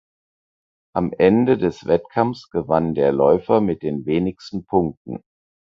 [0.95, 5.21] Am Ende des Wettkampfs gewann der Läufer mit den wenigsten Punkten.